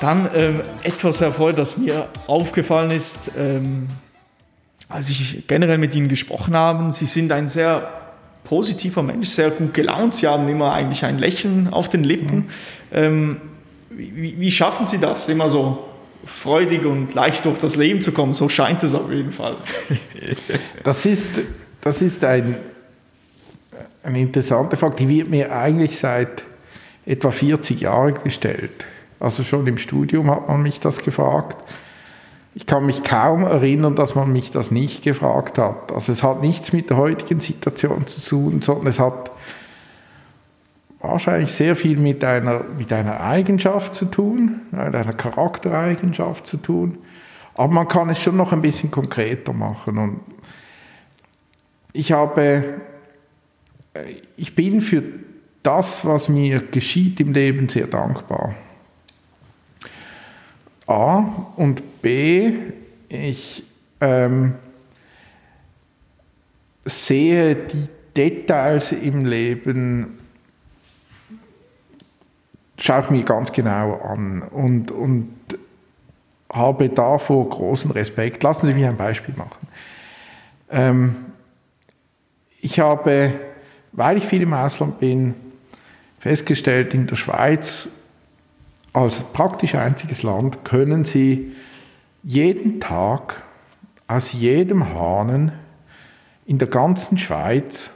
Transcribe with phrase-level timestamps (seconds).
[0.00, 3.88] Dann ähm, etwas erfolgt, das mir aufgefallen ist, ähm,
[4.88, 6.92] als ich generell mit Ihnen gesprochen habe.
[6.92, 7.90] Sie sind ein sehr
[8.44, 10.14] positiver Mensch, sehr gut gelaunt.
[10.14, 12.36] Sie haben immer eigentlich ein Lächeln auf den Lippen.
[12.36, 12.46] Mhm.
[12.92, 13.36] Ähm,
[13.90, 15.88] wie, wie, schaffen Sie das, immer so
[16.24, 18.32] freudig und leicht durch das Leben zu kommen?
[18.32, 19.56] So scheint es auf jeden Fall.
[20.84, 21.30] das ist,
[21.80, 22.56] das ist ein,
[24.02, 26.42] eine interessante Frage, die wird mir eigentlich seit
[27.04, 28.86] etwa 40 Jahren gestellt.
[29.20, 31.56] Also schon im Studium hat man mich das gefragt.
[32.54, 35.92] Ich kann mich kaum erinnern, dass man mich das nicht gefragt hat.
[35.92, 39.30] Also es hat nichts mit der heutigen Situation zu tun, sondern es hat
[41.00, 46.98] wahrscheinlich sehr viel mit einer, mit einer Eigenschaft zu tun, mit einer Charaktereigenschaft zu tun.
[47.54, 49.98] Aber man kann es schon noch ein bisschen konkreter machen.
[49.98, 50.20] Und
[51.92, 52.80] ich habe,
[54.36, 55.02] ich bin für
[55.62, 58.54] das, was mir geschieht im Leben, sehr dankbar.
[60.88, 62.54] A und B,
[63.08, 63.62] ich
[64.00, 64.54] ähm,
[66.86, 70.18] sehe die Details im Leben,
[72.78, 75.34] schaue ich mir ganz genau an und, und
[76.52, 78.42] habe davor großen Respekt.
[78.42, 79.68] Lassen Sie mich ein Beispiel machen.
[80.70, 81.16] Ähm,
[82.60, 83.32] ich habe,
[83.92, 85.34] weil ich viel im Ausland bin,
[86.18, 87.88] festgestellt, in der Schweiz
[88.92, 91.52] als praktisch einziges Land können Sie
[92.22, 93.42] jeden Tag
[94.06, 95.52] aus jedem Hahnen
[96.46, 97.90] in der ganzen Schweiz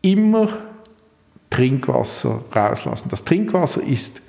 [0.00, 0.48] immer
[1.50, 3.08] Trinkwasser rauslassen.
[3.10, 4.22] Das Trinkwasser ist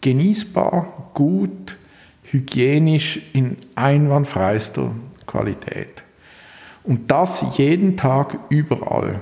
[0.00, 1.76] genießbar, gut,
[2.24, 4.90] hygienisch in einwandfreister
[5.26, 6.02] Qualität.
[6.84, 9.20] Und das jeden Tag überall.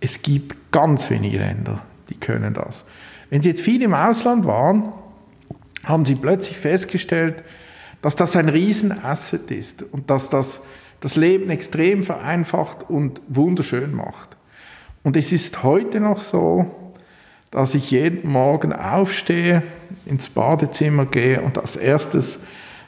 [0.00, 2.84] Es gibt ganz wenige Länder, die können das.
[3.30, 4.92] Wenn Sie jetzt viel im Ausland waren,
[5.84, 7.42] haben sie plötzlich festgestellt,
[8.02, 10.60] dass das ein Riesenasset ist und dass das
[11.00, 14.36] das Leben extrem vereinfacht und wunderschön macht.
[15.02, 16.74] Und es ist heute noch so,
[17.50, 19.62] dass ich jeden Morgen aufstehe,
[20.04, 22.40] ins Badezimmer gehe und als erstes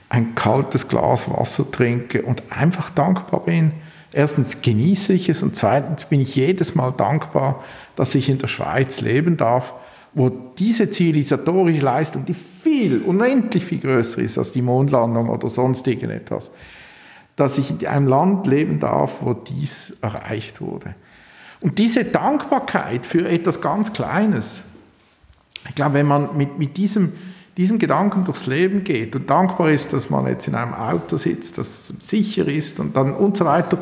[0.08, 3.72] ein kaltes Glas Wasser trinke und einfach dankbar bin.
[4.12, 7.62] Erstens genieße ich es und zweitens bin ich jedes Mal dankbar,
[7.94, 9.72] dass ich in der Schweiz leben darf
[10.12, 15.86] wo diese zivilisatorische Leistung, die viel, unendlich viel größer ist als die Mondlandung oder sonst
[15.86, 16.50] irgendetwas,
[17.36, 20.94] dass ich in einem Land leben darf, wo dies erreicht wurde.
[21.60, 24.62] Und diese Dankbarkeit für etwas ganz Kleines,
[25.68, 27.12] ich glaube, wenn man mit, mit diesem,
[27.56, 31.58] diesem Gedanken durchs Leben geht und dankbar ist, dass man jetzt in einem Auto sitzt,
[31.58, 33.78] das sicher ist und dann und so weiter,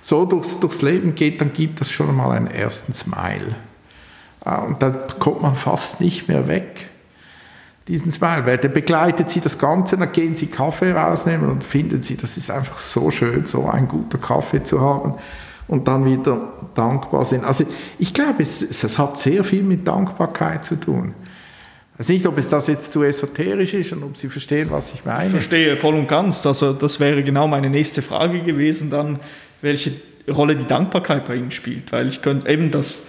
[0.00, 3.56] so durchs, durchs Leben geht, dann gibt das schon mal einen ersten Smile.
[4.46, 6.88] Ah, und da kommt man fast nicht mehr weg,
[7.88, 12.00] diesen Smile, weil der begleitet sie das Ganze, dann gehen sie Kaffee rausnehmen und finden
[12.00, 15.14] sie, das ist einfach so schön, so ein guter Kaffee zu haben
[15.66, 17.44] und dann wieder dankbar sind.
[17.44, 17.64] Also
[17.98, 21.16] ich glaube, es, es hat sehr viel mit Dankbarkeit zu tun.
[21.94, 24.94] Ich weiß nicht, ob es das jetzt zu esoterisch ist und ob Sie verstehen, was
[24.94, 25.24] ich meine.
[25.24, 26.46] Ich verstehe voll und ganz.
[26.46, 29.18] Also das wäre genau meine nächste Frage gewesen, dann
[29.60, 29.92] welche
[30.30, 33.02] Rolle die Dankbarkeit bei Ihnen spielt, weil ich könnte eben das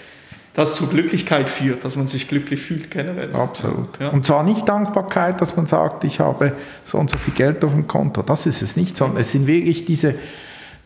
[0.58, 3.32] das zur Glücklichkeit führt, dass man sich glücklich fühlt generell.
[3.36, 3.90] Absolut.
[4.00, 4.10] Ja.
[4.10, 6.54] Und zwar nicht Dankbarkeit, dass man sagt, ich habe
[6.84, 8.24] so und so viel Geld auf dem Konto.
[8.24, 10.16] Das ist es nicht, sondern es sind wirklich diese,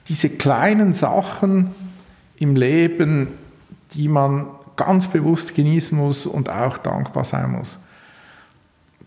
[0.10, 1.74] diese kleinen Sachen
[2.36, 3.30] im Leben,
[3.94, 7.80] die man ganz bewusst genießen muss und auch dankbar sein muss.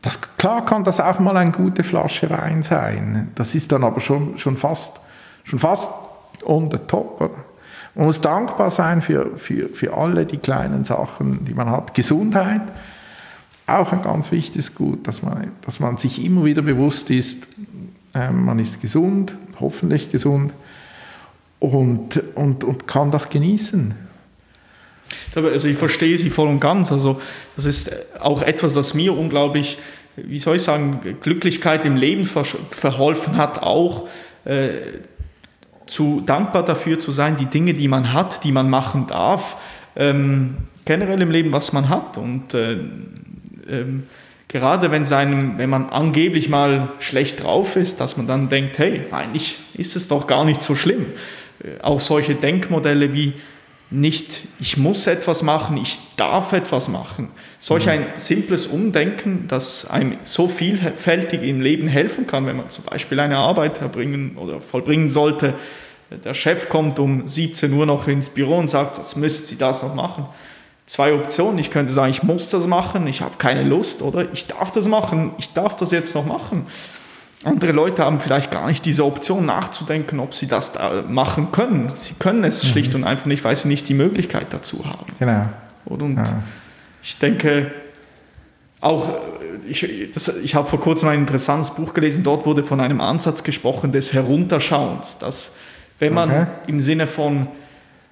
[0.00, 3.32] Das, klar kann das auch mal eine gute Flasche Wein sein.
[3.34, 4.98] Das ist dann aber schon, schon, fast,
[5.42, 5.90] schon fast
[6.46, 7.20] on the top.
[7.20, 7.53] Oder?
[7.94, 11.94] Man muss dankbar sein für, für, für alle die kleinen Sachen, die man hat.
[11.94, 12.62] Gesundheit,
[13.66, 17.46] auch ein ganz wichtiges Gut, dass man, dass man sich immer wieder bewusst ist,
[18.14, 20.52] äh, man ist gesund, hoffentlich gesund
[21.60, 23.94] und, und, und kann das genießen.
[25.34, 26.90] Also ich verstehe Sie voll und ganz.
[26.90, 27.20] Also
[27.56, 29.78] das ist auch etwas, das mir unglaublich,
[30.16, 34.08] wie soll ich sagen, Glücklichkeit im Leben verholfen hat, auch
[34.44, 34.78] äh,
[35.86, 39.56] zu dankbar dafür zu sein, die Dinge, die man hat, die man machen darf,
[39.96, 42.18] ähm, generell im Leben, was man hat.
[42.18, 42.78] Und äh,
[43.68, 44.04] ähm,
[44.48, 49.02] gerade wenn, seinem, wenn man angeblich mal schlecht drauf ist, dass man dann denkt, hey,
[49.10, 51.06] eigentlich ist es doch gar nicht so schlimm.
[51.62, 53.34] Äh, auch solche Denkmodelle wie
[53.94, 57.28] nicht, ich muss etwas machen, ich darf etwas machen.
[57.60, 57.92] Solch mhm.
[57.92, 63.20] ein simples Umdenken, das einem so vielfältig im Leben helfen kann, wenn man zum Beispiel
[63.20, 65.54] eine Arbeit erbringen oder vollbringen sollte.
[66.24, 69.82] Der Chef kommt um 17 Uhr noch ins Büro und sagt, jetzt müssen Sie das
[69.82, 70.26] noch machen.
[70.86, 71.58] zwei Optionen.
[71.58, 74.86] Ich könnte sagen, ich muss das machen, ich habe keine Lust, oder ich darf das
[74.86, 76.66] machen, ich darf das jetzt noch machen.
[77.44, 81.92] Andere Leute haben vielleicht gar nicht diese Option nachzudenken, ob sie das da machen können.
[81.94, 82.68] Sie können es mhm.
[82.68, 85.12] schlicht und einfach nicht, weil sie nicht die Möglichkeit dazu haben.
[85.18, 85.46] Genau.
[85.84, 86.42] Und ja.
[87.02, 87.70] ich denke,
[88.80, 89.08] auch,
[89.66, 93.92] ich, ich habe vor kurzem ein interessantes Buch gelesen, dort wurde von einem Ansatz gesprochen
[93.92, 95.54] des Herunterschauens, dass
[95.98, 96.46] wenn man okay.
[96.66, 97.46] im Sinne von,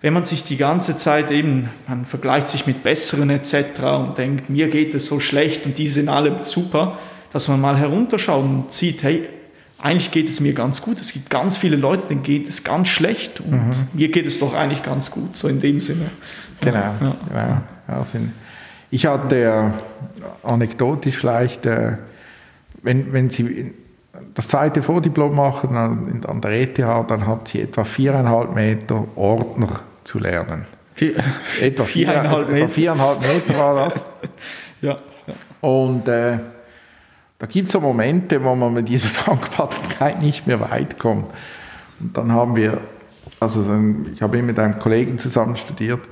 [0.00, 3.54] wenn man sich die ganze Zeit eben, man vergleicht sich mit Besseren etc.
[3.98, 6.98] und denkt, mir geht es so schlecht und die sind alle super,
[7.32, 9.28] dass man mal herunterschaut und sieht, hey,
[9.80, 11.00] eigentlich geht es mir ganz gut.
[11.00, 13.74] Es gibt ganz viele Leute, denen geht es ganz schlecht und mhm.
[13.92, 16.10] mir geht es doch eigentlich ganz gut, so in dem Sinne.
[16.60, 16.94] Genau, ja.
[17.00, 17.16] genau.
[17.34, 18.06] Ja,
[18.90, 19.70] ich hatte äh,
[20.46, 21.96] anekdotisch vielleicht, äh,
[22.82, 23.72] wenn, wenn Sie
[24.34, 29.80] das zweite Vordiplom machen an, an der ETH, dann hat sie etwa viereinhalb Meter Ordner
[30.04, 30.64] zu lernen.
[30.94, 31.14] Vier,
[31.60, 32.64] etwa viereinhalb, vier, Meter.
[32.64, 34.04] Etwa viereinhalb Meter war das.
[34.82, 34.96] ja.
[35.60, 36.38] Und äh,
[37.42, 41.26] da gibt es so Momente, wo man mit dieser Dankbarkeit nicht mehr weit kommt.
[41.98, 42.78] Und dann haben wir,
[43.40, 43.66] also
[44.14, 46.02] ich habe mit einem Kollegen zusammen studiert,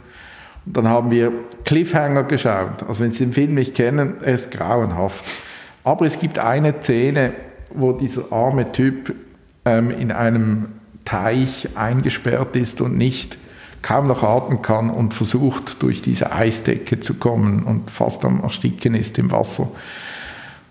[0.66, 1.32] und dann haben wir
[1.64, 2.82] Cliffhanger geschaut.
[2.88, 5.24] Also wenn Sie den Film nicht kennen, er ist grauenhaft.
[5.84, 7.32] Aber es gibt eine Szene,
[7.72, 9.14] wo dieser arme Typ
[9.64, 10.70] ähm, in einem
[11.04, 13.38] Teich eingesperrt ist und nicht
[13.82, 18.96] kaum noch atmen kann und versucht, durch diese Eisdecke zu kommen und fast am Ersticken
[18.96, 19.68] ist im Wasser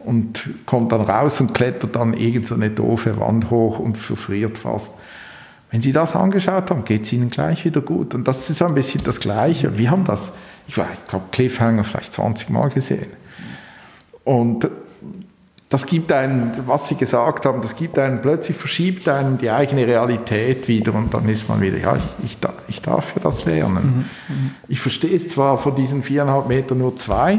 [0.10, 4.58] und kommt dann raus und klettert dann irgend so eine doofe Wand hoch und verfriert
[4.58, 4.90] fast.
[5.70, 8.16] Wenn Sie das angeschaut haben, geht es Ihnen gleich wieder gut.
[8.16, 9.78] Und das ist ein bisschen das Gleiche.
[9.78, 10.32] Wir haben das,
[10.68, 13.06] ich, ich glaube, Cliffhanger vielleicht 20 Mal gesehen.
[14.24, 14.68] Und
[15.70, 19.86] das gibt einen, was Sie gesagt haben, das gibt einen, plötzlich verschiebt einen die eigene
[19.86, 24.08] Realität wieder und dann ist man wieder, ja, ich, ich, ich darf ja das lernen.
[24.28, 24.52] Mhm, mhm.
[24.68, 27.38] Ich verstehe es zwar von diesen viereinhalb Metern nur zwei,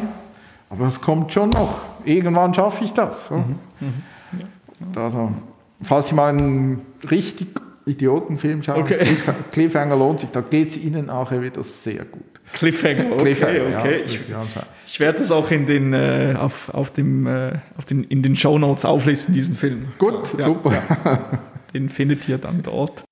[0.69, 1.90] aber es kommt schon noch.
[2.05, 3.27] Irgendwann schaffe ich das.
[3.27, 3.37] So.
[3.37, 3.57] Mhm.
[3.81, 4.99] Mhm.
[4.99, 5.33] Also,
[5.83, 6.81] falls Sie mal einen
[7.11, 7.49] richtig
[7.87, 9.17] Idiotenfilm schauen, okay.
[9.51, 12.23] Cliffhanger lohnt sich, da geht es Ihnen nachher wieder sehr gut.
[12.53, 14.01] Cliffhanger, okay, Cliffhanger, okay.
[14.01, 14.21] Ja, ich,
[14.87, 18.37] ich, werde das auch in den, äh, auf, auf dem, äh, auf den, in den
[18.37, 19.93] Show Notes auflisten, diesen Film.
[19.99, 20.83] Gut, ja, super.
[21.75, 23.05] Den findet ihr dann dort.